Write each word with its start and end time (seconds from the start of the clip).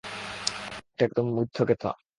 এটা 0.89 1.03
একদম 1.07 1.25
মিথ্যা 1.35 1.63
কথা! 1.69 1.89